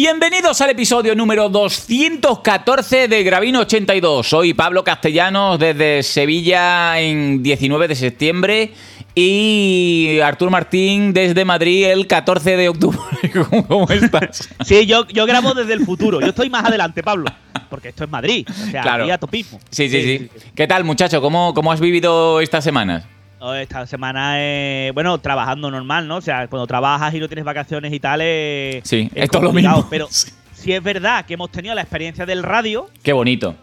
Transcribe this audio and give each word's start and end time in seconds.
Bienvenidos 0.00 0.60
al 0.60 0.70
episodio 0.70 1.16
número 1.16 1.48
214 1.48 3.08
de 3.08 3.24
Gravino 3.24 3.62
82. 3.62 4.28
Soy 4.28 4.54
Pablo 4.54 4.84
Castellanos 4.84 5.58
desde 5.58 6.04
Sevilla 6.04 7.00
en 7.00 7.42
19 7.42 7.88
de 7.88 7.96
septiembre 7.96 8.72
y 9.16 10.20
Artur 10.22 10.50
Martín 10.50 11.12
desde 11.12 11.44
Madrid 11.44 11.86
el 11.86 12.06
14 12.06 12.56
de 12.56 12.68
octubre. 12.68 13.00
¿Cómo 13.66 13.88
estás? 13.90 14.48
Sí, 14.64 14.86
yo, 14.86 15.04
yo 15.08 15.26
grabo 15.26 15.52
desde 15.52 15.72
el 15.72 15.84
futuro. 15.84 16.20
Yo 16.20 16.28
estoy 16.28 16.48
más 16.48 16.64
adelante, 16.64 17.02
Pablo. 17.02 17.24
Porque 17.68 17.88
esto 17.88 18.04
es 18.04 18.10
Madrid. 18.10 18.46
O 18.48 18.70
sea, 18.70 18.82
Claro. 18.82 19.02
aquí 19.02 19.10
a 19.10 19.18
topismo. 19.18 19.58
Sí, 19.68 19.88
sí, 19.88 20.00
sí. 20.00 20.30
¿Qué 20.54 20.68
tal, 20.68 20.84
muchacho? 20.84 21.20
¿Cómo, 21.20 21.52
cómo 21.54 21.72
has 21.72 21.80
vivido 21.80 22.40
estas 22.40 22.62
semanas? 22.62 23.02
Oh, 23.40 23.54
Esta 23.54 23.86
semana, 23.86 24.32
eh, 24.36 24.90
bueno, 24.94 25.18
trabajando 25.18 25.70
normal, 25.70 26.08
¿no? 26.08 26.16
O 26.16 26.20
sea, 26.20 26.48
cuando 26.48 26.66
trabajas 26.66 27.14
y 27.14 27.20
no 27.20 27.28
tienes 27.28 27.44
vacaciones 27.44 27.92
y 27.92 28.00
tal, 28.00 28.20
eh, 28.22 28.80
Sí, 28.84 29.08
es 29.14 29.24
esto 29.24 29.38
es 29.38 29.44
lo 29.44 29.52
mismo. 29.52 29.86
Pero 29.88 30.08
sí 30.52 30.72
es 30.72 30.82
verdad 30.82 31.24
que 31.24 31.34
hemos 31.34 31.50
tenido 31.50 31.74
la 31.74 31.82
experiencia 31.82 32.26
del 32.26 32.42
radio 32.42 32.88
Qué 33.02 33.12
bonito. 33.12 33.54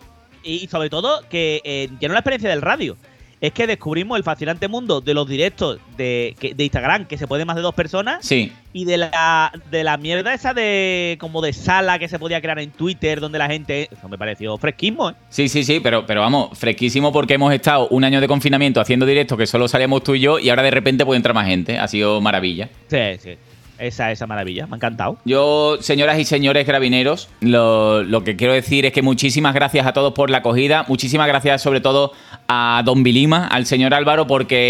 y, 0.43 0.63
y 0.63 0.67
sobre 0.67 0.89
todo 0.89 1.21
que 1.29 1.61
eh, 1.65 1.89
ya 1.99 2.07
no 2.07 2.13
la 2.13 2.19
experiencia 2.21 2.49
del 2.49 2.61
radio. 2.61 2.95
Es 3.41 3.51
que 3.53 3.67
descubrimos 3.67 4.17
el 4.17 4.23
fascinante 4.23 4.67
mundo 4.67 5.01
de 5.01 5.13
los 5.13 5.27
directos 5.27 5.79
de, 5.97 6.35
de 6.55 6.63
Instagram, 6.63 7.05
que 7.05 7.17
se 7.17 7.27
puede 7.27 7.45
más 7.45 7.55
de 7.55 7.61
dos 7.61 7.75
personas, 7.75 8.25
Sí. 8.25 8.51
y 8.73 8.85
de 8.85 8.97
la, 8.97 9.51
de 9.69 9.83
la 9.83 9.97
mierda 9.97 10.33
esa 10.33 10.53
de 10.53 11.17
como 11.19 11.41
de 11.41 11.53
sala 11.53 11.99
que 11.99 12.07
se 12.07 12.17
podía 12.17 12.41
crear 12.41 12.59
en 12.59 12.71
Twitter, 12.71 13.19
donde 13.19 13.37
la 13.37 13.47
gente... 13.47 13.89
Eso 13.91 14.07
me 14.09 14.17
pareció 14.17 14.57
fresquismo, 14.57 15.09
¿eh? 15.09 15.13
Sí, 15.29 15.49
sí, 15.49 15.63
sí, 15.63 15.79
pero, 15.81 16.05
pero 16.05 16.21
vamos, 16.21 16.57
fresquísimo 16.57 17.11
porque 17.11 17.33
hemos 17.35 17.53
estado 17.53 17.87
un 17.89 18.03
año 18.03 18.21
de 18.21 18.27
confinamiento 18.27 18.79
haciendo 18.81 19.05
directo 19.05 19.37
que 19.37 19.45
solo 19.47 19.67
salíamos 19.67 20.03
tú 20.03 20.15
y 20.15 20.21
yo 20.21 20.39
y 20.39 20.49
ahora 20.49 20.63
de 20.63 20.71
repente 20.71 21.05
puede 21.05 21.17
entrar 21.17 21.35
más 21.35 21.47
gente. 21.47 21.77
Ha 21.77 21.87
sido 21.87 22.21
maravilla. 22.21 22.69
Sí, 22.87 22.97
sí. 23.19 23.35
Esa, 23.77 24.11
esa 24.11 24.25
maravilla, 24.27 24.67
me 24.67 24.73
ha 24.73 24.77
encantado. 24.77 25.17
Yo, 25.25 25.77
señoras 25.81 26.17
y 26.19 26.25
señores 26.25 26.65
gravineros, 26.65 27.29
lo, 27.41 28.03
lo 28.03 28.23
que 28.23 28.35
quiero 28.35 28.53
decir 28.53 28.85
es 28.85 28.93
que 28.93 29.01
muchísimas 29.01 29.53
gracias 29.53 29.85
a 29.85 29.93
todos 29.93 30.13
por 30.13 30.29
la 30.29 30.37
acogida, 30.37 30.85
muchísimas 30.87 31.27
gracias 31.27 31.61
sobre 31.61 31.81
todo 31.81 32.13
a 32.47 32.81
Don 32.85 33.03
Vilima, 33.03 33.47
al 33.47 33.65
señor 33.65 33.93
Álvaro, 33.93 34.27
porque 34.27 34.63